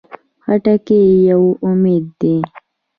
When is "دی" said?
2.19-2.35